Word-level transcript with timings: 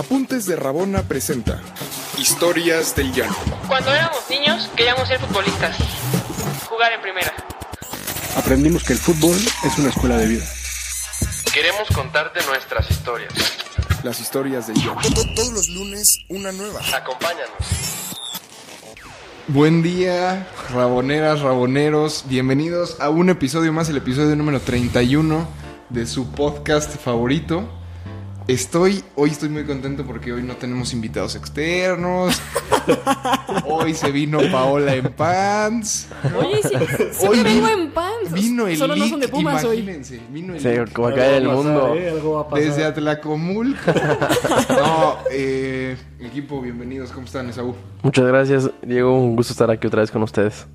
Apuntes 0.00 0.46
de 0.46 0.56
Rabona 0.56 1.02
presenta 1.02 1.60
Historias 2.16 2.96
del 2.96 3.12
Llano. 3.12 3.36
Cuando 3.68 3.92
éramos 3.92 4.30
niños 4.30 4.70
queríamos 4.74 5.06
ser 5.06 5.20
futbolistas, 5.20 5.76
jugar 6.70 6.94
en 6.94 7.02
primera. 7.02 7.30
Aprendimos 8.34 8.82
que 8.82 8.94
el 8.94 8.98
fútbol 8.98 9.36
es 9.62 9.78
una 9.78 9.90
escuela 9.90 10.16
de 10.16 10.26
vida. 10.26 10.44
Queremos 11.52 11.86
contarte 11.94 12.40
nuestras 12.46 12.90
historias. 12.90 13.34
Las 14.02 14.20
historias 14.20 14.68
del 14.68 14.76
Llano. 14.76 15.02
Todos 15.36 15.52
los 15.52 15.68
lunes 15.68 16.20
una 16.30 16.50
nueva. 16.50 16.80
Acompáñanos. 16.94 17.50
Buen 19.48 19.82
día, 19.82 20.48
raboneras, 20.70 21.40
raboneros. 21.40 22.24
Bienvenidos 22.26 22.98
a 23.00 23.10
un 23.10 23.28
episodio 23.28 23.70
más, 23.74 23.90
el 23.90 23.98
episodio 23.98 24.34
número 24.34 24.60
31 24.60 25.46
de 25.90 26.06
su 26.06 26.30
podcast 26.30 26.96
favorito. 26.96 27.68
Estoy, 28.50 29.04
hoy 29.14 29.30
estoy 29.30 29.48
muy 29.48 29.62
contento 29.64 30.04
porque 30.04 30.32
hoy 30.32 30.42
no 30.42 30.56
tenemos 30.56 30.92
invitados 30.92 31.36
externos. 31.36 32.42
hoy 33.64 33.94
se 33.94 34.10
vino 34.10 34.40
Paola 34.50 34.96
en 34.96 35.12
pants. 35.12 36.08
Oye, 36.36 36.60
sí, 36.60 36.70
siempre 37.12 37.28
Hoy 37.28 37.42
vengo 37.44 37.68
en 37.68 37.90
pants. 37.92 38.32
Vino 38.32 38.66
el 38.66 38.76
Solo 38.76 38.96
no 38.96 39.06
son 39.06 39.20
de 39.20 39.28
Pumas 39.28 39.62
hoy. 39.62 39.78
imagínense, 39.78 40.20
Vino 40.30 40.54
el 40.54 40.60
Sí, 40.60 40.66
leak 40.66 40.92
como 40.92 41.06
acá 41.06 41.28
en 41.28 41.34
el 41.44 41.48
mundo. 41.48 41.92
Algo 41.92 42.32
va 42.32 42.40
a 42.40 42.48
pasar. 42.48 42.64
desde 42.64 42.84
Atlacomulco. 42.86 43.78
no, 44.68 45.18
eh, 45.30 45.96
equipo, 46.18 46.60
bienvenidos. 46.60 47.12
¿Cómo 47.12 47.26
están, 47.26 47.48
Esaú? 47.50 47.76
Muchas 48.02 48.26
gracias, 48.26 48.68
Diego. 48.82 49.16
Un 49.16 49.36
gusto 49.36 49.52
estar 49.52 49.70
aquí 49.70 49.86
otra 49.86 50.00
vez 50.00 50.10
con 50.10 50.24
ustedes. 50.24 50.66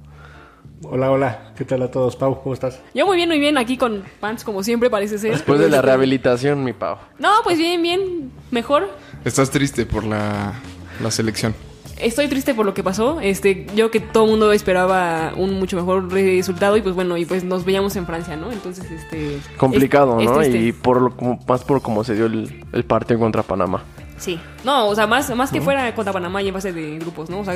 Hola, 0.83 1.09
hola. 1.11 1.51
¿Qué 1.57 1.65
tal 1.65 1.81
a 1.83 1.89
todos? 1.91 2.15
Pau, 2.15 2.41
¿cómo 2.43 2.53
estás? 2.53 2.79
Yo 2.93 3.05
muy 3.05 3.15
bien, 3.15 3.29
muy 3.29 3.39
bien, 3.39 3.57
aquí 3.57 3.77
con 3.77 4.03
pants 4.19 4.43
como 4.43 4.61
siempre 4.63 4.89
parece 4.89 5.17
ser. 5.17 5.31
Después 5.31 5.59
de 5.59 5.69
la 5.69 5.81
rehabilitación, 5.81 6.63
mi 6.63 6.73
pavo. 6.73 6.99
No, 7.17 7.29
pues 7.43 7.57
bien, 7.57 7.81
bien, 7.81 8.31
mejor. 8.51 8.89
Estás 9.23 9.49
triste 9.49 9.85
por 9.85 10.03
la, 10.03 10.53
la 11.01 11.11
selección. 11.11 11.55
Estoy 11.97 12.27
triste 12.27 12.53
por 12.53 12.65
lo 12.65 12.73
que 12.73 12.83
pasó. 12.83 13.21
Este, 13.21 13.67
yo 13.73 13.89
que 13.89 14.01
todo 14.01 14.25
el 14.25 14.31
mundo 14.31 14.51
esperaba 14.51 15.31
un 15.37 15.53
mucho 15.59 15.77
mejor 15.77 16.11
resultado 16.11 16.75
y 16.75 16.81
pues 16.81 16.93
bueno, 16.93 17.15
y 17.15 17.25
pues 17.25 17.43
nos 17.45 17.63
veíamos 17.63 17.95
en 17.95 18.05
Francia, 18.05 18.35
¿no? 18.35 18.51
Entonces, 18.51 18.91
este 18.91 19.39
Complicado, 19.57 20.19
es- 20.19 20.25
es 20.25 20.31
¿no? 20.31 20.37
triste. 20.39 20.57
Y 20.59 20.71
por 20.73 21.01
lo, 21.01 21.15
como- 21.15 21.39
más 21.47 21.63
por 21.63 21.81
cómo 21.81 22.03
se 22.03 22.13
dio 22.15 22.25
el, 22.25 22.65
el 22.73 22.83
partido 22.83 23.19
contra 23.19 23.43
Panamá. 23.43 23.83
Sí. 24.17 24.39
No, 24.65 24.87
o 24.87 24.95
sea, 24.95 25.07
más, 25.07 25.33
más 25.35 25.51
que 25.51 25.61
fuera 25.61 25.93
contra 25.95 26.11
Panamá 26.13 26.41
y 26.41 26.47
en 26.49 26.53
base 26.53 26.71
de 26.73 26.99
grupos, 26.99 27.29
¿no? 27.29 27.39
O 27.39 27.45
sea, 27.45 27.53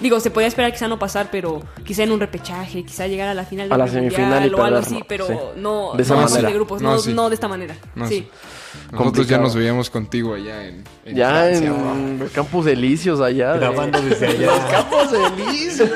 digo, 0.00 0.20
se 0.20 0.30
podía 0.30 0.48
esperar 0.48 0.72
quizá 0.72 0.88
no 0.88 0.98
pasar, 0.98 1.28
pero 1.30 1.62
quizá 1.84 2.02
en 2.04 2.12
un 2.12 2.20
repechaje, 2.20 2.84
quizá 2.84 3.06
llegar 3.06 3.28
a 3.28 3.34
la 3.34 3.44
final 3.44 3.72
A 3.72 3.76
la 3.78 3.88
semifinal 3.88 4.30
Mundial 4.42 4.50
y 4.50 4.54
o 4.54 4.62
algo 4.64 4.78
así, 4.78 5.04
pero 5.08 5.26
Sí. 5.26 5.34
no, 5.56 5.92
De 5.94 6.02
esa 6.02 6.14
no 6.14 6.22
manera. 6.22 6.48
de 6.48 6.54
grupos, 6.54 6.82
No, 6.82 6.92
no, 6.92 6.98
sí. 6.98 7.12
no 7.14 7.28
de 7.28 7.34
esta 7.34 7.48
manera. 7.48 7.76
No, 7.94 8.06
sí. 8.08 8.14
sí. 8.20 8.28
Nosotros 8.92 9.26
ya 9.28 9.38
nos 9.38 9.54
veíamos 9.54 9.90
contigo 9.90 10.34
allá 10.34 10.66
en, 10.66 10.84
en 11.04 11.16
Ya 11.16 11.30
Francia, 11.30 11.66
en 11.68 12.18
el 12.22 12.30
Campos 12.30 12.66
Elíseos 12.66 13.20
allá. 13.20 13.52
de- 13.54 13.58
Grabando 13.60 14.00
desde 14.00 14.26
allá. 14.28 14.68
Campos 14.70 15.08
Elíseos. 15.12 15.90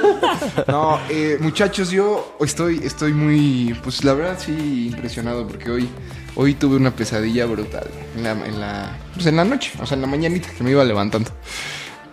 No, 0.67 0.98
eh, 1.08 1.36
muchachos, 1.41 1.91
yo 1.91 2.36
estoy, 2.41 2.80
estoy 2.84 3.12
muy, 3.12 3.75
pues 3.83 4.05
la 4.05 4.14
verdad 4.14 4.39
sí 4.39 4.89
impresionado 4.92 5.47
porque 5.47 5.70
hoy, 5.70 5.89
hoy 6.34 6.55
tuve 6.55 6.77
una 6.77 6.91
pesadilla 6.91 7.47
brutal 7.47 7.86
en 8.17 8.23
la, 8.25 8.30
en 8.33 8.61
la, 8.61 8.97
pues 9.14 9.27
en 9.27 9.36
la 9.36 9.45
noche, 9.45 9.73
o 9.80 9.86
sea, 9.86 9.95
en 9.95 10.00
la 10.03 10.08
mañanita 10.08 10.48
que 10.56 10.64
me 10.64 10.70
iba 10.70 10.84
levantando. 10.84 11.30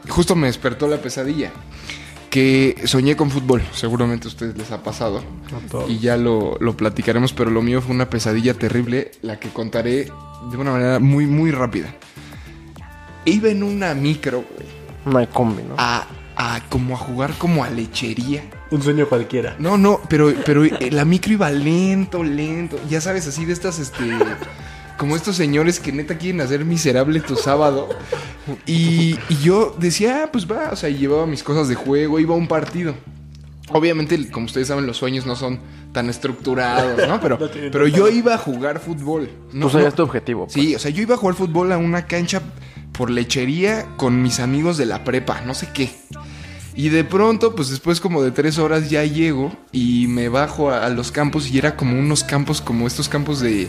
Justo 0.09 0.35
me 0.35 0.47
despertó 0.47 0.87
la 0.87 0.97
pesadilla 0.97 1.51
que 2.29 2.75
soñé 2.85 3.15
con 3.15 3.31
fútbol, 3.31 3.61
seguramente 3.73 4.27
a 4.27 4.29
ustedes 4.29 4.55
les 4.57 4.71
ha 4.71 4.83
pasado 4.83 5.23
y 5.87 5.99
ya 5.99 6.15
lo, 6.17 6.57
lo 6.59 6.77
platicaremos, 6.77 7.33
pero 7.33 7.49
lo 7.49 7.61
mío 7.61 7.81
fue 7.81 7.93
una 7.95 8.09
pesadilla 8.09 8.53
terrible, 8.53 9.11
la 9.21 9.39
que 9.39 9.49
contaré 9.49 10.11
de 10.51 10.57
una 10.57 10.71
manera 10.71 10.99
muy, 10.99 11.25
muy 11.25 11.51
rápida. 11.51 11.93
Iba 13.25 13.49
en 13.49 13.63
una 13.63 13.93
micro, 13.93 14.43
güey, 14.55 14.67
Una 15.05 15.27
combi, 15.27 15.63
¿no? 15.63 15.75
a, 15.77 16.07
a 16.35 16.61
como 16.69 16.95
a 16.95 16.97
jugar 16.97 17.33
como 17.37 17.63
a 17.63 17.69
lechería. 17.69 18.43
Un 18.71 18.81
sueño 18.81 19.09
cualquiera. 19.09 19.55
No, 19.59 19.77
no, 19.77 19.99
pero, 20.07 20.33
pero 20.45 20.63
eh, 20.63 20.89
la 20.91 21.05
micro 21.05 21.33
iba 21.33 21.49
lento, 21.51 22.23
lento. 22.23 22.79
Ya 22.89 23.01
sabes, 23.01 23.27
así 23.27 23.45
de 23.45 23.53
estas, 23.53 23.79
este. 23.79 24.03
Como 24.99 25.15
estos 25.15 25.35
señores 25.35 25.79
que 25.79 25.91
neta 25.91 26.17
quieren 26.19 26.41
hacer 26.41 26.63
miserable 26.65 27.19
tu 27.21 27.35
sábado. 27.35 27.89
Y, 28.67 29.17
y 29.29 29.35
yo 29.41 29.75
decía, 29.79 30.23
ah, 30.25 30.29
pues 30.31 30.45
va, 30.49 30.69
o 30.71 30.75
sea, 30.75 30.89
llevaba 30.89 31.25
mis 31.25 31.41
cosas 31.41 31.67
de 31.69 31.75
juego, 31.75 32.19
iba 32.19 32.35
a 32.35 32.37
un 32.37 32.47
partido. 32.47 32.93
Obviamente, 33.71 34.29
como 34.29 34.45
ustedes 34.47 34.67
saben, 34.67 34.85
los 34.87 34.97
sueños 34.97 35.25
no 35.25 35.35
son 35.35 35.59
tan 35.93 36.09
estructurados, 36.09 37.07
¿no? 37.07 37.19
Pero, 37.21 37.37
No 37.39 37.47
pero 37.71 37.87
yo 37.87 38.09
iba 38.09 38.33
a 38.33 38.37
jugar 38.37 38.79
fútbol. 38.79 39.29
No, 39.53 39.67
Tú 39.67 39.71
sabías 39.73 39.93
no- 39.93 39.97
tu 39.97 40.03
objetivo. 40.03 40.45
pues. 40.45 40.53
Sí, 40.53 40.75
o 40.75 40.79
sea, 40.79 40.91
yo 40.91 41.01
iba 41.01 41.15
a 41.15 41.17
jugar 41.17 41.35
fútbol 41.35 41.71
a 41.71 41.77
una 41.77 42.05
cancha 42.05 42.41
por 42.91 43.09
lechería 43.09 43.85
con 43.95 44.21
mis 44.21 44.39
amigos 44.39 44.77
de 44.77 44.85
la 44.85 45.03
prepa, 45.03 45.41
no 45.41 45.53
sé 45.53 45.69
qué. 45.73 45.91
Y 46.75 46.89
de 46.89 47.03
pronto, 47.03 47.55
pues 47.55 47.69
después 47.69 47.99
como 48.01 48.21
de 48.23 48.31
tres 48.31 48.57
horas 48.57 48.89
ya 48.89 49.03
llego 49.03 49.51
y 49.71 50.07
me 50.07 50.29
bajo 50.29 50.71
a, 50.71 50.85
a 50.85 50.89
los 50.89 51.11
campos 51.11 51.49
y 51.51 51.57
era 51.57 51.75
como 51.75 51.97
unos 51.99 52.23
campos, 52.23 52.61
como 52.61 52.87
estos 52.87 53.07
campos 53.09 53.39
de... 53.39 53.67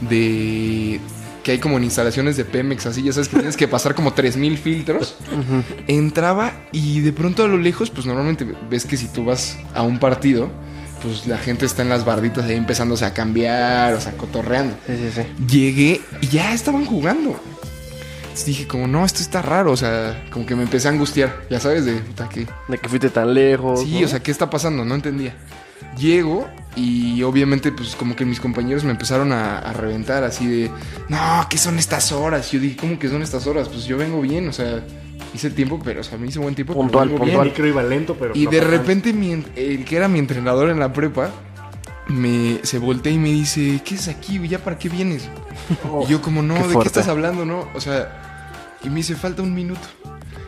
de 0.00 1.00
que 1.42 1.52
hay 1.52 1.58
como 1.58 1.76
en 1.76 1.84
instalaciones 1.84 2.36
de 2.36 2.44
Pemex, 2.44 2.86
así, 2.86 3.04
ya 3.04 3.12
sabes 3.12 3.28
que 3.28 3.36
tienes 3.36 3.56
que 3.56 3.68
pasar 3.68 3.94
como 3.94 4.12
3000 4.12 4.58
filtros. 4.58 5.16
Entraba 5.86 6.52
y 6.72 7.00
de 7.00 7.12
pronto 7.12 7.44
a 7.44 7.48
lo 7.48 7.56
lejos, 7.56 7.90
pues 7.90 8.04
normalmente 8.04 8.44
ves 8.68 8.84
que 8.84 8.96
si 8.96 9.06
tú 9.06 9.24
vas 9.24 9.56
a 9.72 9.82
un 9.82 10.00
partido, 10.00 10.50
pues 11.02 11.26
la 11.28 11.38
gente 11.38 11.64
está 11.64 11.82
en 11.82 11.88
las 11.88 12.04
barditas 12.04 12.46
ahí 12.46 12.56
empezándose 12.56 13.04
a 13.04 13.14
cambiar, 13.14 13.94
o 13.94 14.00
sea, 14.00 14.16
cotorreando. 14.16 14.76
Sí, 14.86 14.94
sí, 14.96 15.22
sí. 15.22 15.46
Llegué 15.46 16.00
y 16.20 16.26
ya 16.26 16.52
estaban 16.52 16.84
jugando. 16.84 17.38
Entonces 18.22 18.46
dije, 18.46 18.66
como, 18.66 18.86
no, 18.88 19.04
esto 19.04 19.22
está 19.22 19.40
raro. 19.40 19.70
O 19.70 19.76
sea, 19.76 20.26
como 20.30 20.44
que 20.46 20.56
me 20.56 20.64
empecé 20.64 20.88
a 20.88 20.90
angustiar. 20.90 21.44
Ya 21.48 21.60
sabes, 21.60 21.84
de 21.84 21.94
puta 21.94 22.28
que. 22.28 22.46
De 22.68 22.76
que 22.76 22.88
fuiste 22.88 23.08
tan 23.08 23.32
lejos. 23.32 23.82
Sí, 23.82 24.00
¿no? 24.00 24.06
o 24.06 24.08
sea, 24.08 24.20
¿qué 24.20 24.30
está 24.30 24.50
pasando? 24.50 24.84
No 24.84 24.94
entendía. 24.94 25.36
Llego 25.96 26.46
y 26.76 27.22
obviamente, 27.22 27.72
pues 27.72 27.96
como 27.96 28.14
que 28.14 28.24
mis 28.24 28.38
compañeros 28.38 28.84
me 28.84 28.90
empezaron 28.90 29.32
a, 29.32 29.58
a 29.58 29.72
reventar 29.72 30.22
así 30.24 30.46
de, 30.46 30.70
no, 31.08 31.46
¿qué 31.50 31.56
son 31.58 31.78
estas 31.78 32.12
horas? 32.12 32.52
Y 32.52 32.56
yo 32.58 32.62
dije, 32.62 32.76
¿cómo 32.76 32.98
que 32.98 33.08
son 33.08 33.22
estas 33.22 33.46
horas? 33.46 33.68
Pues 33.68 33.86
yo 33.86 33.96
vengo 33.96 34.20
bien, 34.20 34.48
o 34.48 34.52
sea, 34.52 34.84
hice 35.34 35.50
tiempo, 35.50 35.80
pero, 35.82 36.02
o 36.02 36.04
sea, 36.04 36.18
me 36.18 36.26
hice 36.28 36.38
buen 36.38 36.54
tiempo. 36.54 36.74
pero 36.74 36.82
Puntual, 36.82 37.10
puntual. 37.10 37.46
micro 37.48 37.66
iba 37.66 37.82
lento, 37.82 38.14
pero. 38.18 38.32
Y 38.36 38.44
no 38.44 38.50
de 38.50 38.60
repente 38.60 39.12
mi 39.12 39.32
el 39.56 39.84
que 39.84 39.96
era 39.96 40.06
mi 40.08 40.18
entrenador 40.18 40.68
en 40.70 40.78
la 40.78 40.92
prepa 40.92 41.30
me 42.08 42.60
se 42.62 42.78
voltea 42.78 43.12
y 43.12 43.18
me 43.18 43.30
dice, 43.30 43.80
¿qué 43.84 43.94
es 43.96 44.08
aquí? 44.08 44.38
¿Ya 44.46 44.58
para 44.62 44.78
qué 44.78 44.88
vienes? 44.88 45.28
tanto. 45.82 46.02
Y 46.02 46.06
yo 46.10 46.22
como, 46.22 46.42
no, 46.42 46.54
Qué 46.54 46.68
¿de 46.68 46.78
qué 46.78 46.86
estás 46.86 47.08
hablando? 47.08 47.44
No, 47.44 47.66
o 47.74 47.80
sea, 47.80 48.76
y 48.84 48.88
me 48.90 48.96
dice, 48.96 49.16
falta 49.16 49.42
un 49.42 49.54
minuto. 49.54 49.80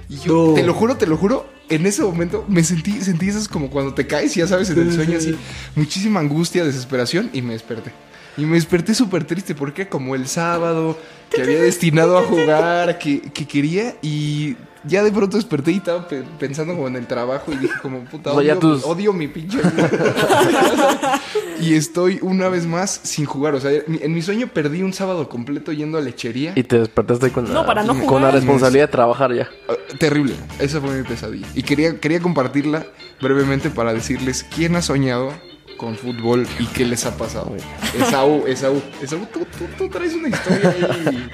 Y 0.08 0.18
yo, 0.18 0.48
No. 0.48 0.54
te 0.54 0.62
lo 0.62 0.74
juro, 0.74 0.96
te 0.96 1.06
lo 1.06 1.16
juro, 1.16 1.46
en 1.68 1.86
ese 1.86 2.02
momento 2.02 2.44
me 2.48 2.64
sentí, 2.64 3.00
sentí 3.00 3.28
eso 3.28 3.38
es 3.38 3.48
como 3.48 3.70
cuando 3.70 3.94
te 3.94 4.06
caes, 4.06 4.34
ya 4.34 4.46
sabes, 4.46 4.70
en 4.70 4.78
el 4.78 4.92
sueño 4.92 5.18
así, 5.18 5.36
muchísima 5.74 6.20
angustia, 6.20 6.64
desesperación, 6.64 7.30
y 7.32 7.42
me 7.42 7.52
desperté. 7.52 7.92
Y 8.36 8.42
me 8.42 8.54
desperté 8.54 8.94
súper 8.94 9.24
triste 9.24 9.54
porque 9.54 9.88
como 9.88 10.14
el 10.14 10.28
sábado, 10.28 10.98
que 11.30 11.42
había 11.42 11.60
destinado 11.60 12.18
a 12.18 12.22
jugar, 12.22 12.98
que, 12.98 13.20
que 13.20 13.46
quería, 13.46 13.96
y 14.00 14.56
ya 14.84 15.02
de 15.02 15.10
pronto 15.12 15.36
desperté 15.36 15.72
y 15.72 15.76
estaba 15.76 16.06
pe- 16.08 16.24
pensando 16.38 16.74
como 16.74 16.88
en 16.88 16.96
el 16.96 17.06
trabajo 17.06 17.52
y 17.52 17.56
dije 17.56 17.74
como, 17.82 18.04
puta, 18.04 18.32
odio, 18.32 18.58
tus- 18.58 18.84
odio 18.84 19.12
mi 19.12 19.28
pinche 19.28 19.58
vida". 19.58 19.90
y 21.60 21.74
estoy 21.74 22.18
una 22.22 22.48
vez 22.48 22.66
más 22.66 23.00
sin 23.02 23.24
jugar. 23.26 23.54
O 23.54 23.60
sea, 23.60 23.70
en 23.72 24.12
mi 24.14 24.22
sueño 24.22 24.48
perdí 24.48 24.82
un 24.82 24.92
sábado 24.92 25.28
completo 25.28 25.72
yendo 25.72 25.98
a 25.98 26.00
lechería. 26.00 26.52
Y 26.54 26.62
te 26.62 26.78
despertaste 26.78 27.30
con, 27.30 27.44
No, 27.44 27.54
la, 27.60 27.66
para 27.66 27.82
no 27.84 28.04
con 28.06 28.22
la 28.22 28.30
responsabilidad 28.30 28.84
de 28.86 28.92
trabajar 28.92 29.34
ya. 29.34 29.48
Ah, 29.68 29.74
Terrible. 29.98 30.34
Esa 30.58 30.80
fue 30.80 30.90
mi 30.96 31.02
pesadilla. 31.02 31.46
Y 31.54 31.62
quería, 31.62 31.98
quería 31.98 32.20
compartirla 32.20 32.86
brevemente 33.20 33.70
para 33.70 33.92
decirles 33.92 34.44
quién 34.54 34.76
ha 34.76 34.82
soñado 34.82 35.32
con 35.76 35.96
fútbol 35.96 36.46
y 36.58 36.66
qué 36.66 36.84
les 36.84 37.06
ha 37.06 37.16
pasado. 37.16 37.52
Esaú, 37.98 38.44
Esaú. 38.46 38.82
Esaú, 39.02 39.26
tú, 39.32 39.40
tú, 39.58 39.64
tú 39.76 39.88
traes 39.88 40.12
una 40.14 40.28
historia 40.28 40.74
ahí. 41.06 41.28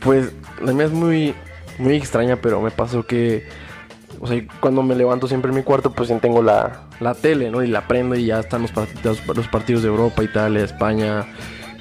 Pues 0.00 0.28
la 0.62 0.72
mía 0.72 0.86
es 0.86 0.92
muy, 0.92 1.34
muy 1.80 1.96
extraña, 1.96 2.36
pero 2.36 2.60
me 2.60 2.70
pasó 2.70 3.04
que, 3.06 3.46
o 4.20 4.26
sea, 4.26 4.42
cuando 4.60 4.82
me 4.82 4.94
levanto 4.94 5.26
siempre 5.26 5.50
en 5.50 5.56
mi 5.56 5.62
cuarto, 5.62 5.92
pues 5.92 6.12
tengo 6.20 6.42
la, 6.42 6.82
la 7.00 7.14
tele, 7.14 7.50
¿no? 7.50 7.62
Y 7.62 7.68
la 7.68 7.86
prendo 7.88 8.14
y 8.14 8.26
ya 8.26 8.40
están 8.40 8.62
los 8.62 8.72
partidos, 8.72 9.20
los 9.26 9.48
partidos 9.48 9.82
de 9.82 9.88
Europa, 9.88 10.22
Italia, 10.22 10.64
España, 10.64 11.26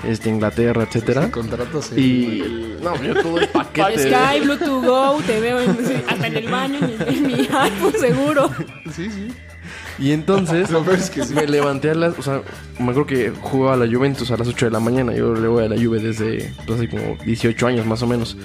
este, 0.03 0.29
Inglaterra, 0.29 0.83
etcétera. 0.83 1.29
Contratos. 1.31 1.91
Y 1.97 2.77
no, 2.81 2.95
yo 3.03 3.21
todo 3.21 3.37
el 3.39 3.47
paquete. 3.53 4.09
Sky, 4.09 4.39
Bluetooth 4.43 4.85
Go, 4.85 5.19
te 5.27 5.39
veo 5.39 5.59
en- 5.59 6.03
hasta 6.07 6.27
en 6.27 6.37
el 6.37 6.49
baño, 6.49 6.79
en, 6.81 7.07
en 7.15 7.27
mi 7.27 7.33
iPhone 7.33 7.93
seguro. 7.99 8.49
Sí, 8.91 9.09
sí. 9.09 9.27
Y 9.99 10.13
entonces 10.13 10.69
es 10.97 11.09
que 11.09 11.25
sí. 11.25 11.33
me 11.33 11.45
levanté 11.45 11.91
a 11.91 11.93
las, 11.95 12.17
o 12.17 12.21
sea, 12.21 12.41
me 12.79 12.85
acuerdo 12.91 13.05
que 13.05 13.31
jugaba 13.41 13.73
a 13.73 13.77
la 13.85 13.93
Juventus 13.93 14.31
a 14.31 14.37
las 14.37 14.47
8 14.47 14.65
de 14.67 14.71
la 14.71 14.79
mañana. 14.79 15.13
Yo 15.13 15.35
le 15.35 15.47
voy 15.49 15.65
a 15.65 15.67
la 15.67 15.75
Juve 15.75 15.99
desde 15.99 16.53
pues, 16.65 16.79
hace 16.79 16.89
como 16.89 17.17
18 17.25 17.67
años 17.67 17.85
más 17.85 18.01
o 18.01 18.07
menos. 18.07 18.37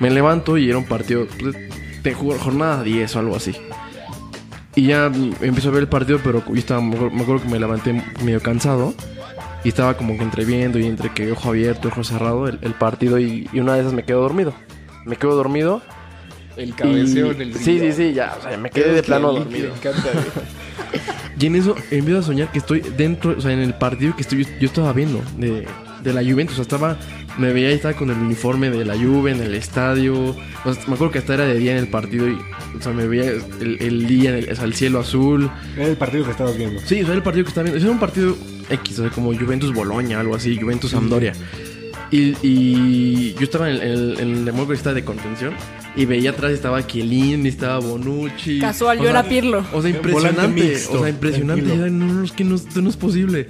Me 0.00 0.10
levanto 0.10 0.56
y 0.58 0.68
era 0.68 0.78
un 0.78 0.84
partido 0.84 1.26
pues, 1.40 1.54
de 2.02 2.14
jornada 2.14 2.82
10 2.82 3.16
o 3.16 3.18
algo 3.18 3.36
así. 3.36 3.52
Y 4.74 4.88
ya 4.88 5.06
empiezo 5.06 5.68
a 5.70 5.72
ver 5.72 5.82
el 5.82 5.88
partido, 5.88 6.20
pero 6.22 6.42
yo 6.46 6.54
estaba, 6.54 6.80
me 6.82 6.94
acuerdo 6.96 7.36
me 7.36 7.42
que 7.42 7.48
me 7.48 7.58
levanté 7.58 8.02
medio 8.22 8.40
cansado. 8.42 8.94
Y 9.64 9.68
estaba 9.70 9.96
como 9.96 10.16
que 10.16 10.22
entre 10.22 10.44
viendo 10.44 10.78
y 10.78 10.86
entre 10.86 11.12
que 11.12 11.32
ojo 11.32 11.48
abierto, 11.48 11.88
ojo 11.88 12.04
cerrado 12.04 12.46
el, 12.46 12.58
el 12.62 12.74
partido 12.74 13.18
y, 13.18 13.48
y 13.52 13.58
una 13.60 13.74
de 13.74 13.80
esas 13.80 13.92
me 13.94 14.04
quedo 14.04 14.20
dormido. 14.20 14.54
me 15.06 15.16
quedo 15.16 15.34
dormido. 15.34 15.82
El 16.56 16.68
y- 16.68 16.72
cabeceo 16.72 17.32
en 17.32 17.40
el 17.42 17.54
Sí, 17.54 17.78
sí, 17.80 17.92
sí, 17.92 18.12
ya, 18.12 18.36
o 18.38 18.42
sea, 18.42 18.56
me 18.56 18.70
quedé 18.70 18.92
de 18.92 19.02
plano 19.02 19.32
Me 19.32 19.38
dormido. 19.40 19.74
encanta, 19.74 20.02
güey. 20.12 20.24
Y 21.38 21.46
en 21.46 21.56
eso 21.56 21.74
empiezo 21.90 22.20
a 22.20 22.22
soñar 22.22 22.50
que 22.50 22.58
estoy 22.58 22.80
dentro, 22.80 23.34
o 23.36 23.40
sea, 23.42 23.52
en 23.52 23.58
el 23.60 23.74
partido 23.74 24.16
que 24.16 24.22
estoy, 24.22 24.44
yo 24.58 24.66
estaba 24.68 24.90
viendo 24.94 25.20
de, 25.36 25.66
de 26.06 26.14
la 26.14 26.22
Juventus. 26.22 26.54
O 26.54 26.56
sea, 26.56 26.62
estaba, 26.62 26.98
me 27.38 27.52
veía 27.52 27.70
y 27.70 27.74
estaba 27.74 27.94
con 27.94 28.10
el 28.10 28.16
uniforme 28.16 28.70
de 28.70 28.84
la 28.84 28.96
Juve 28.96 29.32
en 29.32 29.40
el 29.40 29.54
estadio. 29.54 30.30
O 30.64 30.74
sea, 30.74 30.82
me 30.86 30.94
acuerdo 30.94 31.10
que 31.10 31.18
hasta 31.18 31.34
era 31.34 31.44
de 31.44 31.58
día 31.58 31.72
en 31.72 31.78
el 31.78 31.88
partido 31.88 32.28
y, 32.28 32.38
o 32.78 32.82
sea, 32.82 32.92
me 32.92 33.06
veía 33.06 33.30
el, 33.60 33.76
el 33.80 34.06
día, 34.06 34.30
en 34.30 34.36
el, 34.44 34.52
o 34.52 34.56
sea, 34.56 34.64
el 34.64 34.74
cielo 34.74 35.00
azul. 35.00 35.50
Era 35.76 35.88
el 35.88 35.96
partido 35.96 36.24
que 36.24 36.30
estabas 36.30 36.56
viendo. 36.56 36.80
Sí, 36.80 36.96
o 36.96 36.98
sea, 36.98 37.06
era 37.06 37.14
el 37.14 37.22
partido 37.22 37.44
que 37.44 37.48
estaba 37.50 37.64
viendo. 37.64 37.82
Era 37.82 37.90
un 37.92 38.00
partido 38.00 38.36
X, 38.70 38.98
o 38.98 39.02
sea, 39.02 39.10
como 39.10 39.34
Juventus 39.34 39.74
Boloña, 39.74 40.20
algo 40.20 40.34
así, 40.36 40.58
Juventus 40.58 40.92
Sampdoria. 40.92 41.32
Y, 42.10 42.36
y 42.40 43.34
yo 43.34 43.42
estaba 43.42 43.68
en 43.68 43.76
el, 43.76 43.82
en 43.82 43.90
el, 43.90 44.48
en 44.48 44.48
el 44.48 44.94
de 44.94 45.04
contención 45.04 45.54
y 45.96 46.04
veía 46.04 46.30
atrás 46.30 46.52
estaba 46.52 46.86
Chiellini, 46.86 47.48
estaba 47.48 47.78
Bonucci. 47.80 48.60
Casual, 48.60 48.98
O 48.98 49.00
yo 49.00 49.10
sea, 49.10 49.20
era 49.20 49.28
Pirlo. 49.28 49.64
O 49.72 49.80
sea, 49.80 49.90
impresionante. 49.90 50.62
mixto, 50.62 50.92
o 50.92 51.00
sea, 51.00 51.08
impresionante. 51.08 51.74
Era, 51.74 51.88
no, 51.88 52.12
no, 52.12 52.24
es 52.24 52.32
que 52.32 52.44
no, 52.44 52.54
esto 52.54 52.82
no 52.82 52.90
es 52.90 52.96
posible. 52.96 53.48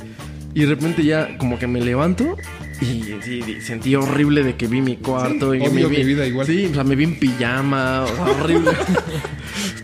Y 0.57 0.61
de 0.63 0.67
repente 0.69 1.05
ya 1.05 1.37
como 1.37 1.59
que 1.59 1.67
me 1.67 1.83
levanto 1.83 2.35
y 2.81 3.05
sí, 3.23 3.43
sentí 3.61 3.95
horrible 3.95 4.43
de 4.43 4.57
que 4.57 4.67
vi 4.69 4.81
mi 4.81 4.97
cuarto. 4.97 5.55
y 5.55 5.61
odio 5.61 5.71
me 5.71 5.85
vi, 5.87 5.99
mi 5.99 6.05
vida 6.05 6.27
igual. 6.27 6.47
Sí, 6.47 6.67
o 6.71 6.75
sea, 6.75 6.83
me 6.83 6.97
vi 6.97 7.05
en 7.05 7.19
pijama. 7.19 8.05
O 8.05 8.07
sea, 8.09 8.25
horrible. 8.43 8.71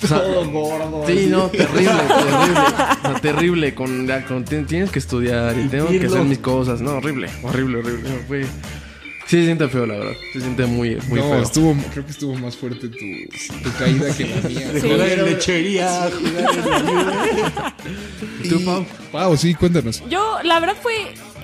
O 0.03 0.07
sea, 0.07 0.19
Todo 0.19 0.51
gordo. 0.51 1.05
Sí, 1.07 1.13
así. 1.13 1.27
no, 1.29 1.49
terrible, 1.49 1.93
terrible. 2.09 2.61
O 2.61 3.03
sea, 3.03 3.15
terrible. 3.23 3.75
Con, 3.75 4.09
con- 4.27 4.45
ti- 4.45 4.63
tienes 4.67 4.91
que 4.91 4.99
estudiar 4.99 5.57
y 5.59 5.69
tengo 5.69 5.89
que 5.89 6.07
hacer 6.07 6.25
mis 6.25 6.39
cosas. 6.39 6.81
No, 6.81 6.97
horrible, 6.97 7.29
horrible, 7.43 7.79
horrible. 7.79 8.11
Fue... 8.27 8.45
Sí, 9.27 9.39
se 9.39 9.45
siente 9.47 9.69
feo, 9.69 9.87
la 9.87 9.95
verdad. 9.95 10.13
Se 10.33 10.41
siente 10.41 10.67
muy, 10.67 10.97
muy 11.09 11.21
no, 11.21 11.29
feo. 11.31 11.43
estuvo, 11.43 11.77
creo 11.93 12.05
que 12.05 12.11
estuvo 12.11 12.35
más 12.35 12.57
fuerte 12.57 12.89
tu, 12.89 12.97
tu 13.63 13.73
caída 13.79 14.15
que 14.15 14.27
la 14.27 14.49
mía. 14.49 14.73
De 14.73 14.81
Sí. 14.81 14.91
jugar 14.91 15.09
en 15.09 15.25
lechería, 15.25 16.11
jugar 16.11 16.45
en 16.89 16.97
la. 16.97 17.75
¿Y 18.45 18.49
tú, 18.49 18.65
Pau? 18.65 18.87
Pau, 19.11 19.37
sí, 19.37 19.55
cuéntanos. 19.55 20.03
Yo, 20.11 20.39
la 20.43 20.61
verdad 20.61 20.77
fue, 20.81 20.93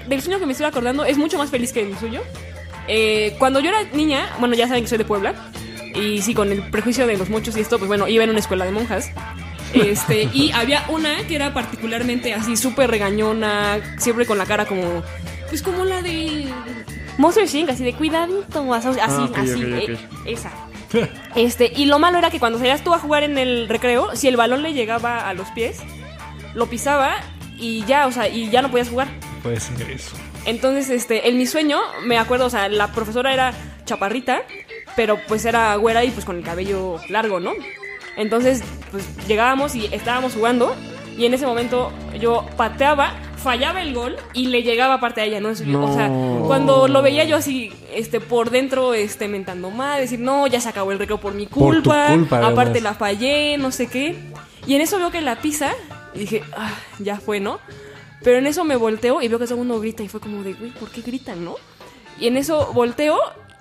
del 0.09 0.21
sueño 0.23 0.39
que 0.39 0.47
me 0.47 0.53
estoy 0.53 0.67
acordando, 0.67 1.05
es 1.05 1.17
mucho 1.17 1.39
más 1.39 1.51
feliz 1.51 1.73
que 1.73 1.81
el 1.83 1.97
suyo. 1.99 2.23
Eh, 2.89 3.35
cuando 3.39 3.61
yo 3.61 3.69
era 3.71 3.83
niña, 3.93 4.29
bueno, 4.41 4.55
ya 4.55 4.67
saben 4.69 4.83
que 4.83 4.89
soy 4.89 4.99
de 4.99 5.05
Puebla, 5.05 5.35
y 5.95 6.21
sí, 6.23 6.35
con 6.35 6.51
el 6.53 6.63
prejuicio 6.71 7.07
de 7.07 7.17
los 7.17 7.29
muchos 7.31 7.57
y 7.57 7.61
esto, 7.61 7.79
pues 7.79 7.89
bueno, 7.89 8.09
iba 8.09 8.25
en 8.25 8.31
una 8.31 8.39
escuela 8.41 8.65
de 8.65 8.73
monjas. 8.73 9.11
Este, 9.73 10.23
y 10.33 10.51
había 10.53 10.85
una 10.89 11.27
que 11.27 11.37
era 11.37 11.55
particularmente 11.55 12.35
así, 12.35 12.57
súper 12.57 12.91
regañona, 12.91 13.79
siempre 13.99 14.27
con 14.27 14.37
la 14.39 14.47
cara 14.47 14.67
como, 14.67 15.03
pues 15.49 15.63
como 15.63 15.85
la 15.85 16.03
de 16.03 16.47
Monster 17.19 17.45
Inc., 17.55 17.69
así 17.69 17.85
de 17.85 17.93
cuidadito, 17.95 18.73
así, 18.73 18.89
así, 18.89 18.99
Ah, 19.03 19.29
así, 19.37 19.63
eh, 19.63 19.99
esa. 20.25 20.51
Este, 21.35 21.71
y 21.77 21.85
lo 21.85 21.99
malo 21.99 22.17
era 22.19 22.31
que 22.31 22.39
cuando 22.39 22.59
salías 22.59 22.83
tú 22.83 22.95
a 22.95 22.99
jugar 22.99 23.23
en 23.23 23.37
el 23.37 23.69
recreo, 23.69 24.17
si 24.17 24.27
el 24.29 24.37
balón 24.37 24.63
le 24.63 24.73
llegaba 24.73 25.29
a 25.29 25.35
los 25.35 25.49
pies, 25.51 25.81
lo 26.55 26.67
pisaba 26.67 27.17
y 27.59 27.85
ya, 27.85 28.07
o 28.07 28.13
sea, 28.13 28.27
y 28.29 28.49
ya 28.49 28.63
no 28.63 28.71
podías 28.71 28.89
jugar. 28.89 29.09
Puede 29.43 29.61
ser 29.61 29.91
eso. 29.91 30.17
Entonces, 30.47 30.89
este, 30.89 31.29
en 31.29 31.37
mi 31.37 31.47
sueño, 31.47 31.79
me 32.05 32.17
acuerdo, 32.17 32.47
o 32.47 32.51
sea, 32.51 32.69
la 32.69 32.93
profesora 32.93 33.35
era 33.35 33.53
chaparrita, 33.85 34.43
pero 34.97 35.19
pues 35.29 35.45
era 35.45 35.75
güera 35.77 36.05
y 36.05 36.11
pues 36.11 36.25
con 36.25 36.37
el 36.37 36.43
cabello 36.43 36.99
largo, 37.11 37.39
¿no? 37.39 37.53
Entonces, 38.17 38.63
pues 38.91 39.05
llegábamos 39.27 39.75
y 39.75 39.87
estábamos 39.93 40.35
jugando 40.35 40.75
y 41.17 41.27
en 41.27 41.35
ese 41.35 41.47
momento 41.47 41.93
yo 42.19 42.47
pateaba, 42.57 43.13
fallaba 43.39 43.83
el 43.83 43.95
gol 43.95 44.17
y 44.35 44.47
le 44.47 44.63
llegaba 44.63 44.95
aparte 44.95 45.21
a 45.21 45.25
ella, 45.25 45.41
¿no? 45.41 45.51
O 45.51 45.55
sea, 45.55 46.11
cuando 46.47 46.89
lo 46.89 47.03
veía 47.03 47.25
yo 47.25 47.37
así, 47.37 47.73
este, 47.95 48.21
por 48.21 48.51
dentro, 48.51 48.95
este, 48.95 49.29
mentando 49.29 49.71
mal, 49.71 50.01
decir, 50.01 50.21
no, 50.21 50.47
ya 50.47 50.61
se 50.61 50.69
acabó 50.69 50.93
el 50.93 50.99
recreo 50.99 51.19
por 51.19 51.35
mi 51.35 51.47
Por 51.47 51.75
culpa, 51.75 52.09
culpa, 52.09 52.39
aparte 52.39 52.73
además. 52.73 52.83
la 52.83 52.95
fallé, 52.95 53.57
no 53.59 53.71
sé 53.71 53.87
qué. 53.87 54.17
Y 54.67 54.75
en 54.75 54.81
eso 54.81 54.99
veo 54.99 55.11
que 55.11 55.21
la 55.21 55.37
pisa 55.41 55.73
y 56.15 56.21
dije, 56.21 56.43
ah, 56.57 56.75
ya 56.99 57.17
fue, 57.21 57.41
¿no? 57.41 57.61
Pero 58.23 58.39
en 58.39 58.47
eso 58.47 58.65
me 58.65 58.77
volteo 58.77 59.23
y 59.23 59.29
veo 59.29 59.39
que 59.39 59.45
todo 59.47 59.55
el 59.55 59.61
mundo 59.67 59.81
grita 59.81 60.03
y 60.03 60.09
fue 60.09 60.21
como 60.21 60.43
de, 60.43 60.55
güey, 60.55 60.71
¿por 60.73 60.91
qué 60.91 61.01
gritan, 61.01 61.45
no? 61.45 61.55
Y 62.21 62.27
en 62.27 62.37
eso 62.37 62.73
volteo 62.73 63.19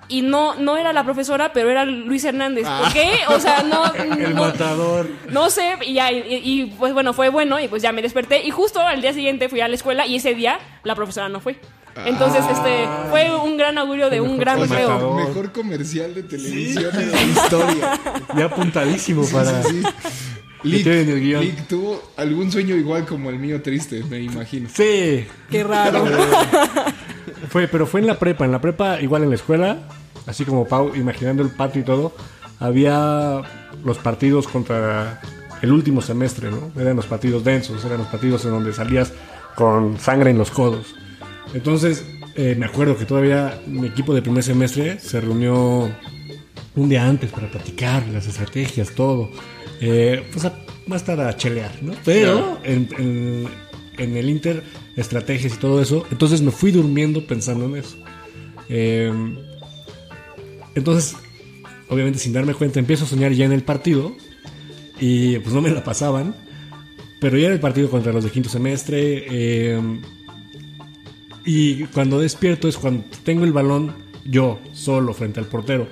y 0.08 0.22
no, 0.22 0.54
no 0.54 0.76
era 0.76 0.92
la 0.92 1.04
profesora, 1.04 1.52
pero 1.52 1.70
era 1.70 1.84
Luis 1.84 2.24
Hernández. 2.24 2.66
¿Por 2.66 2.92
qué? 2.92 3.10
O 3.28 3.38
sea, 3.38 3.62
no, 3.62 3.92
El 3.94 4.34
no, 4.34 4.40
matador. 4.42 5.08
no 5.30 5.50
sé, 5.50 5.74
y 5.82 5.94
ya, 5.94 6.10
y, 6.10 6.22
y, 6.28 6.66
pues 6.78 6.92
bueno, 6.92 7.12
fue 7.12 7.28
bueno, 7.28 7.60
y 7.60 7.68
pues 7.68 7.82
ya 7.82 7.92
me 7.92 8.02
desperté. 8.02 8.44
Y 8.44 8.50
justo 8.50 8.80
al 8.80 9.00
día 9.02 9.12
siguiente 9.12 9.48
fui 9.48 9.60
a 9.60 9.68
la 9.68 9.74
escuela 9.74 10.06
y 10.06 10.16
ese 10.16 10.34
día 10.34 10.58
la 10.84 10.94
profesora 10.94 11.28
no 11.28 11.40
fue. 11.40 11.58
Entonces, 12.06 12.44
este, 12.50 12.86
fue 13.10 13.34
un 13.34 13.56
gran 13.56 13.76
augurio 13.76 14.08
de 14.08 14.20
un 14.20 14.38
gran 14.38 14.68
feo. 14.68 14.88
matador. 14.88 15.26
Mejor 15.28 15.52
comercial 15.52 16.14
de 16.14 16.22
televisión 16.22 16.94
en 16.94 17.10
la 17.10 17.22
historia. 17.22 18.00
Ya 18.36 18.44
apuntadísimo 18.44 19.26
para. 19.26 19.62
Sí. 19.64 19.82
El 20.64 21.20
guion. 21.20 21.40
Lick 21.40 21.68
tuvo 21.68 22.12
algún 22.16 22.50
sueño 22.50 22.74
igual 22.74 23.06
como 23.06 23.30
el 23.30 23.38
mío 23.38 23.62
triste, 23.62 24.02
me 24.10 24.20
imagino. 24.20 24.68
Sí. 24.72 25.26
Qué 25.50 25.64
raro. 25.64 26.04
Fue, 27.48 27.68
pero 27.68 27.86
fue 27.86 28.00
en 28.00 28.06
la 28.06 28.18
prepa. 28.18 28.44
En 28.44 28.52
la 28.52 28.60
prepa, 28.60 29.00
igual 29.00 29.22
en 29.24 29.30
la 29.30 29.34
escuela, 29.36 29.78
así 30.26 30.44
como 30.44 30.66
Pau, 30.66 30.94
imaginando 30.94 31.42
el 31.42 31.50
patio 31.50 31.80
y 31.82 31.84
todo, 31.84 32.12
había 32.60 33.42
los 33.84 33.98
partidos 33.98 34.48
contra 34.48 35.20
el 35.62 35.72
último 35.72 36.00
semestre, 36.02 36.50
¿no? 36.50 36.70
Eran 36.80 36.96
los 36.96 37.06
partidos 37.06 37.44
densos, 37.44 37.84
eran 37.84 37.98
los 37.98 38.06
partidos 38.08 38.44
en 38.44 38.50
donde 38.52 38.72
salías 38.72 39.12
con 39.54 39.98
sangre 39.98 40.30
en 40.30 40.38
los 40.38 40.50
codos. 40.50 40.94
Entonces, 41.54 42.04
eh, 42.36 42.54
me 42.58 42.66
acuerdo 42.66 42.96
que 42.96 43.04
todavía 43.06 43.60
mi 43.66 43.86
equipo 43.88 44.14
de 44.14 44.22
primer 44.22 44.42
semestre 44.44 44.98
se 45.00 45.20
reunió 45.20 45.90
un 46.76 46.88
día 46.88 47.06
antes 47.08 47.30
para 47.32 47.50
platicar 47.50 48.06
las 48.08 48.26
estrategias, 48.26 48.90
todo. 48.94 49.30
Eh, 49.80 50.24
pues 50.32 50.44
a, 50.44 50.52
más 50.86 51.02
para 51.02 51.36
chelear, 51.36 51.72
¿no? 51.82 51.92
Pero 52.04 52.58
en, 52.64 52.88
en- 52.98 53.48
en 53.96 54.16
el 54.16 54.30
Inter, 54.30 54.62
estrategias 54.98 55.54
y 55.54 55.58
todo 55.58 55.80
eso. 55.80 56.06
Entonces 56.10 56.42
me 56.42 56.50
fui 56.50 56.70
durmiendo 56.70 57.26
pensando 57.26 57.64
en 57.66 57.76
eso. 57.76 57.96
Eh, 58.68 59.12
entonces, 60.74 61.16
obviamente 61.88 62.18
sin 62.18 62.32
darme 62.32 62.54
cuenta, 62.54 62.78
empiezo 62.78 63.04
a 63.04 63.08
soñar 63.08 63.32
ya 63.32 63.46
en 63.46 63.52
el 63.52 63.62
partido. 63.62 64.14
Y 65.00 65.38
pues 65.38 65.54
no 65.54 65.62
me 65.62 65.70
la 65.70 65.84
pasaban. 65.84 66.34
Pero 67.20 67.38
ya 67.38 67.46
era 67.46 67.54
el 67.54 67.60
partido 67.60 67.90
contra 67.90 68.12
los 68.12 68.24
de 68.24 68.30
quinto 68.30 68.48
semestre. 68.48 69.26
eh, 69.28 70.00
y 71.50 71.84
cuando 71.84 72.20
despierto 72.20 72.68
es 72.68 72.76
cuando 72.76 73.04
tengo 73.24 73.44
el 73.44 73.54
balón 73.54 73.94
yo 74.26 74.60
solo 74.72 75.14
frente 75.14 75.40
al 75.40 75.46
portero. 75.46 75.88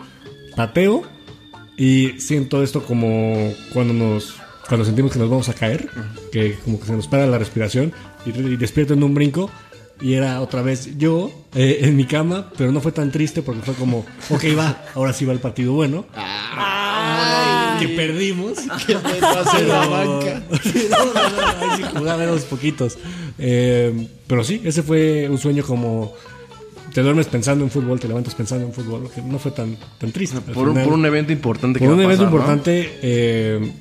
Pateo 0.55 1.03
y 1.79 2.21
siento 2.21 2.63
esto 2.63 2.85
como 2.85 3.55
cuando 3.73 3.95
nos 3.95 4.37
cuando 4.69 4.85
sentimos 4.85 5.13
que 5.13 5.19
nos 5.19 5.29
vamos 5.31 5.49
a 5.49 5.55
caer, 5.55 5.89
que 6.33 6.55
como 6.65 6.79
que 6.81 6.87
se 6.87 6.93
nos 6.93 7.07
para 7.09 7.27
la 7.27 7.39
respiración 7.39 7.93
y, 8.25 8.31
y 8.31 8.57
despierto 8.57 8.95
en 8.95 9.03
un 9.03 9.15
brinco 9.15 9.51
y 10.01 10.15
era 10.15 10.41
otra 10.43 10.61
vez 10.63 10.99
yo 10.99 11.31
eh, 11.55 11.79
en 11.83 11.97
mi 11.97 12.05
cama, 12.05 12.51
pero 12.57 12.71
no 12.73 12.81
fue 12.81 12.93
tan 12.93 13.11
triste 13.11 13.43
porque 13.43 13.63
fue 13.63 13.75
como, 13.75 13.99
ok, 14.31 14.45
va, 14.59 14.85
ahora 14.95 15.13
sí 15.13 15.25
va 15.25 15.33
el 15.33 15.39
partido 15.41 15.73
bueno. 15.73 16.05
que 17.81 17.89
perdimos. 17.89 18.59
¿Qué 18.87 18.95
me 18.95 19.01
pasó 19.21 19.59
en 19.59 19.69
la 19.69 19.81
Pero- 19.81 19.91
banca? 19.91 20.43
no, 20.91 21.05
no, 21.07 21.13
no, 21.15 21.73
ahí 21.73 21.77
sí 21.79 21.83
jugaba 21.97 22.23
unos 22.25 22.45
poquitos. 22.45 22.99
Eh, 23.39 24.09
pero 24.27 24.45
sí, 24.45 24.61
ese 24.65 24.83
fue 24.83 25.29
un 25.29 25.39
sueño 25.39 25.65
como 25.65 26.13
te 26.93 27.03
duermes 27.03 27.27
pensando 27.27 27.63
en 27.65 27.71
fútbol, 27.71 28.01
te 28.01 28.09
levantas 28.09 28.35
pensando 28.35 28.67
en 28.67 28.73
fútbol, 28.73 29.11
que 29.15 29.21
no 29.21 29.39
fue 29.39 29.51
tan, 29.51 29.77
tan 29.99 30.13
triste. 30.13 30.39
Al 30.39 30.43
Por 30.55 30.69
un, 30.69 30.75
final, 30.75 30.85
por 30.89 30.95
un 30.99 31.05
evento 31.07 31.33
importante 31.33 31.79
que 31.79 31.85
por 31.85 31.93
va 31.93 31.97
un 31.97 32.01
a 32.01 32.05
evento 32.05 32.25
importante 32.25 32.99
eh, 33.03 33.73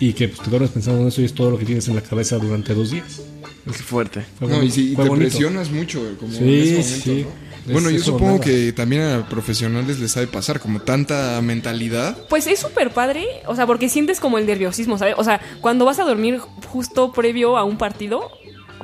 y 0.00 0.12
que 0.14 0.28
pues, 0.28 0.40
te 0.40 0.50
duermes 0.50 0.70
pensando 0.70 1.02
en 1.02 1.08
eso 1.08 1.20
y 1.20 1.26
es 1.26 1.34
todo 1.34 1.50
lo 1.52 1.58
que 1.58 1.64
tienes 1.64 1.86
en 1.88 1.94
la 1.94 2.00
cabeza 2.02 2.36
durante 2.38 2.74
dos 2.74 2.90
días. 2.90 3.22
Qué 3.66 3.72
fuerte. 3.74 4.24
Fue 4.38 4.48
No, 4.48 4.62
y 4.62 4.70
si 4.70 4.92
y 4.92 4.96
te 4.96 5.02
bonito. 5.02 5.14
presionas 5.16 5.70
mucho, 5.70 6.00
eh, 6.00 6.14
como 6.18 6.32
Sí, 6.32 6.38
en 6.42 6.48
ese 6.50 6.72
momento, 6.72 7.04
sí. 7.04 7.22
¿no? 7.28 7.50
Es- 7.66 7.72
Bueno, 7.74 7.90
yo 7.90 8.00
supongo 8.02 8.32
nada. 8.32 8.40
que 8.40 8.72
también 8.72 9.02
a 9.02 9.28
profesionales 9.28 10.00
les 10.00 10.10
sabe 10.10 10.26
pasar 10.26 10.58
como 10.60 10.80
tanta 10.80 11.38
mentalidad. 11.42 12.16
Pues 12.30 12.46
es 12.46 12.58
súper 12.58 12.90
padre, 12.90 13.26
o 13.46 13.54
sea, 13.54 13.66
porque 13.66 13.88
sientes 13.90 14.18
como 14.18 14.38
el 14.38 14.46
nerviosismo, 14.46 14.96
¿sabes? 14.96 15.14
O 15.18 15.22
sea, 15.24 15.40
cuando 15.60 15.84
vas 15.84 15.98
a 15.98 16.04
dormir 16.04 16.40
justo 16.68 17.12
previo 17.12 17.58
a 17.58 17.64
un 17.64 17.76
partido, 17.76 18.30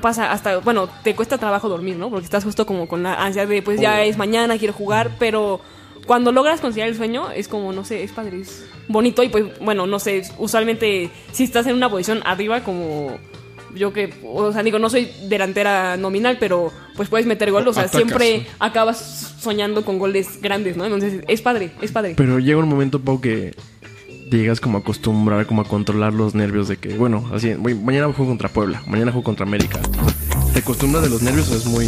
pasa 0.03 0.31
hasta, 0.31 0.59
bueno, 0.59 0.91
te 1.03 1.15
cuesta 1.17 1.39
trabajo 1.39 1.71
dormir, 1.71 1.97
¿no? 1.97 2.11
Porque 2.11 2.27
estás 2.27 2.45
justo 2.45 2.67
como 2.67 2.87
con 2.87 3.03
la 3.03 3.15
ansia 3.15 3.47
de, 3.47 3.63
pues 3.63 3.81
ya 3.81 4.05
es 4.05 4.19
mañana, 4.19 4.59
quiero 4.59 4.75
jugar, 4.75 5.17
pero 5.19 5.61
cuando 6.07 6.33
logras 6.33 6.61
conciliar 6.61 6.89
el 6.89 6.97
sueño, 6.97 7.31
es 7.31 7.49
como, 7.49 7.73
no 7.73 7.85
sé, 7.85 8.03
es 8.03 8.13
padre, 8.13 8.41
es 8.41 8.65
bonito 8.89 9.23
y 9.23 9.29
pues, 9.29 9.45
bueno, 9.61 9.87
no 9.87 9.99
sé, 9.99 10.23
usualmente 10.39 11.11
si 11.33 11.45
estás 11.45 11.67
en 11.67 11.75
una 11.75 11.91
posición 11.91 12.21
arriba 12.25 12.63
como... 12.63 13.19
Yo 13.75 13.93
que, 13.93 14.11
o 14.25 14.51
sea, 14.55 14.63
digo, 14.63 14.79
no 14.79 14.89
soy 14.89 15.11
delantera 15.29 15.99
nominal, 15.99 16.39
pero 16.41 16.73
pues 16.97 17.11
puedes 17.11 17.27
meter 17.27 17.51
gol, 17.51 17.69
o 17.69 17.75
sea, 17.75 17.83
Atacas, 17.83 18.01
siempre 18.01 18.47
acabas 18.59 19.35
soñando 19.39 19.85
con 19.85 19.99
goles 19.99 20.41
grandes, 20.41 20.79
¿no? 20.79 20.85
Entonces, 20.87 21.23
es 21.29 21.43
padre, 21.43 21.73
es 21.83 21.93
padre. 21.93 22.15
Pero 22.17 22.39
llega 22.39 22.59
un 22.59 22.71
momento, 22.71 23.01
Pau, 23.03 23.21
que 23.21 23.55
te 24.31 24.39
llegas 24.39 24.61
como 24.61 24.79
a 24.79 24.81
acostumbrar, 24.81 25.45
como 25.47 25.61
a 25.61 25.65
controlar 25.67 26.15
los 26.15 26.35
nervios 26.35 26.69
de 26.69 26.79
que, 26.79 26.97
bueno, 26.97 27.29
así, 27.35 27.53
voy- 27.53 27.75
mañana 27.75 28.07
juego 28.07 28.31
contra 28.31 28.49
Puebla, 28.49 28.83
mañana 28.87 29.13
juego 29.13 29.25
contra 29.25 29.45
América. 29.45 29.79
¿Te 30.55 30.61
acostumbras 30.61 31.03
de 31.05 31.11
los 31.11 31.21
nervios 31.21 31.51
o 31.51 31.57
es 31.57 31.67
muy... 31.67 31.87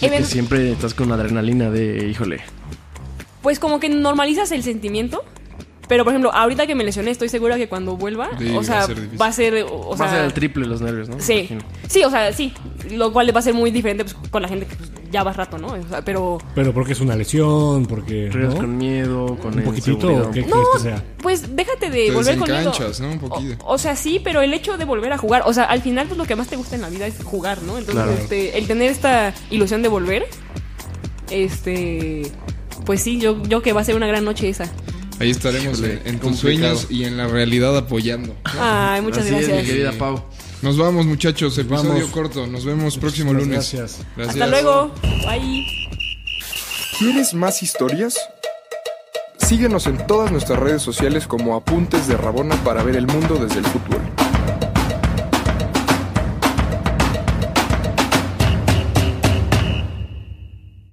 de 0.00 0.08
que 0.08 0.24
siempre 0.24 0.72
estás 0.72 0.94
con 0.94 1.12
adrenalina 1.12 1.68
de, 1.68 2.08
híjole, 2.08 2.40
pues 3.44 3.60
como 3.60 3.78
que 3.78 3.88
normalizas 3.88 4.50
el 4.50 4.64
sentimiento. 4.64 5.22
Pero, 5.86 6.02
por 6.02 6.14
ejemplo, 6.14 6.32
ahorita 6.32 6.66
que 6.66 6.74
me 6.74 6.82
lesioné, 6.82 7.10
estoy 7.10 7.28
segura 7.28 7.58
que 7.58 7.68
cuando 7.68 7.94
vuelva, 7.98 8.30
Sí, 8.38 8.48
o 8.48 8.54
va 8.54 8.60
a 8.60 8.64
sea, 8.64 8.82
ser 8.86 9.20
va 9.20 9.26
a 9.26 9.32
ser, 9.32 9.66
o 9.70 9.90
Va 9.90 9.96
sea, 9.98 10.06
a 10.06 10.10
ser 10.12 10.24
el 10.24 10.32
triple 10.32 10.66
los 10.66 10.80
nervios, 10.80 11.10
¿no? 11.10 11.20
Sí, 11.20 11.46
sí, 11.88 12.02
o 12.04 12.10
sea, 12.10 12.32
sí. 12.32 12.54
Lo 12.90 13.12
cual 13.12 13.36
va 13.36 13.40
a 13.40 13.42
ser 13.42 13.52
muy 13.52 13.70
diferente 13.70 14.02
pues, 14.04 14.16
con 14.30 14.40
la 14.40 14.48
gente 14.48 14.64
que 14.64 14.76
pues, 14.76 14.90
ya 15.12 15.22
va 15.22 15.34
rato, 15.34 15.58
¿no? 15.58 15.66
O 15.66 15.88
sea, 15.90 16.00
pero, 16.02 16.38
Pero 16.54 16.72
porque 16.72 16.94
es 16.94 17.00
una 17.02 17.14
lesión, 17.16 17.84
porque. 17.84 18.30
¿no? 18.34 18.54
con 18.56 18.78
miedo, 18.78 19.36
con 19.42 19.58
Un 19.58 19.62
poquitito, 19.62 19.92
inseguridad. 20.10 20.26
¿o 20.26 20.30
¿qué 20.30 20.40
No, 20.46 20.46
crees 20.56 20.68
que 20.72 20.78
sea? 20.80 21.04
pues 21.18 21.54
déjate 21.54 21.90
de 21.90 22.06
Te 22.06 22.12
volver 22.12 22.38
con 22.38 22.50
miedo. 22.50 22.72
¿no? 23.00 23.10
Un 23.10 23.18
poquito. 23.18 23.64
O, 23.66 23.74
o 23.74 23.78
sea, 23.78 23.94
sí, 23.94 24.22
pero 24.24 24.40
el 24.40 24.54
hecho 24.54 24.78
de 24.78 24.86
volver 24.86 25.12
a 25.12 25.18
jugar, 25.18 25.42
o 25.44 25.52
sea, 25.52 25.64
al 25.64 25.82
final 25.82 26.06
pues 26.06 26.16
lo 26.16 26.24
que 26.24 26.34
más 26.34 26.48
te 26.48 26.56
gusta 26.56 26.76
en 26.76 26.80
la 26.80 26.88
vida 26.88 27.06
es 27.06 27.22
jugar, 27.22 27.60
¿no? 27.60 27.76
Entonces, 27.76 28.04
Claro. 28.04 28.10
este, 28.12 28.56
el 28.56 28.66
tener 28.66 28.90
esta 28.90 29.34
ilusión 29.50 29.82
de 29.82 29.88
volver, 29.88 30.24
este, 31.30 32.22
pues 32.84 33.02
sí, 33.02 33.18
yo, 33.18 33.42
yo 33.44 33.62
que 33.62 33.72
va 33.72 33.80
a 33.80 33.84
ser 33.84 33.96
una 33.96 34.06
gran 34.06 34.24
noche 34.24 34.48
esa. 34.48 34.70
Ahí 35.20 35.30
estaremos 35.30 35.78
Híjole, 35.78 36.00
en, 36.04 36.14
en 36.14 36.20
tus 36.20 36.38
sueños 36.38 36.86
y 36.90 37.04
en 37.04 37.16
la 37.16 37.28
realidad 37.28 37.76
apoyando. 37.76 38.34
Ay, 38.44 39.00
muchas 39.00 39.24
Así 39.26 39.34
es, 39.34 39.40
mi 39.42 39.46
gracias. 39.46 39.66
querida 39.68 39.92
Pau. 39.92 40.22
Nos 40.62 40.76
vamos, 40.78 41.06
muchachos. 41.06 41.56
Episodio 41.58 41.92
Vamos. 41.92 42.10
corto. 42.10 42.46
Nos 42.46 42.64
vemos 42.64 42.96
próximo 42.98 43.32
lunes. 43.32 43.48
gracias. 43.50 43.98
Gracias. 44.16 44.36
Hasta 44.36 44.46
luego. 44.48 44.92
Bye. 45.02 45.66
¿Quieres 46.98 47.34
más 47.34 47.62
historias? 47.62 48.16
Síguenos 49.38 49.86
en 49.86 50.04
todas 50.06 50.32
nuestras 50.32 50.58
redes 50.58 50.80
sociales 50.82 51.26
como 51.26 51.54
Apuntes 51.54 52.08
de 52.08 52.16
Rabona 52.16 52.56
para 52.64 52.82
ver 52.82 52.96
el 52.96 53.06
mundo 53.06 53.34
desde 53.36 53.58
el 53.60 53.66
fútbol. 53.66 54.00